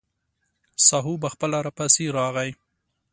[0.87, 2.51] ساهو به خپله راپسې راغی.